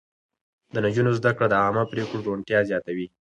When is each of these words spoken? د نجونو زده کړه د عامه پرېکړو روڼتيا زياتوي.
د 0.73 0.75
نجونو 0.85 1.11
زده 1.19 1.31
کړه 1.37 1.47
د 1.49 1.53
عامه 1.63 1.83
پرېکړو 1.91 2.25
روڼتيا 2.27 2.59
زياتوي. 2.69 3.07